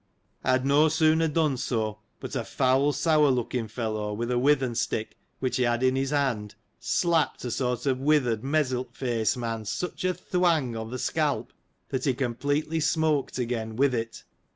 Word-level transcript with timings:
I 0.43 0.53
had 0.53 0.65
no 0.65 0.89
sooner 0.89 1.27
done 1.27 1.57
so, 1.57 1.99
but 2.19 2.35
a 2.35 2.43
foul 2.43 2.91
sour 2.91 3.29
looking 3.29 3.67
fellow, 3.67 4.11
with 4.15 4.31
a 4.31 4.39
withen 4.39 4.73
stick, 4.73 5.15
which 5.37 5.57
he 5.57 5.61
had 5.63 5.83
in 5.83 5.95
his 5.95 6.09
hand, 6.09 6.55
slapped 6.79 7.45
a 7.45 7.51
sort 7.51 7.85
of 7.85 7.99
a 7.99 8.01
withered, 8.03 8.41
mezzilt 8.43 8.95
face^ 8.95 9.37
man 9.37 9.63
such 9.63 10.03
a 10.03 10.15
thwang 10.15 10.75
o' 10.75 10.89
th' 10.89 10.99
scalp, 10.99 11.53
that 11.89 12.05
he 12.05 12.15
completely 12.15 12.79
smoked 12.79 13.37
again, 13.37 13.75
with 13.75 13.93
it 13.93 14.23